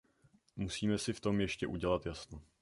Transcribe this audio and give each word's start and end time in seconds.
Musíme 0.55 0.97
si 0.97 1.13
v 1.13 1.19
tom 1.19 1.41
ještě 1.41 1.67
udělat 1.67 2.05
jasno. 2.05 2.41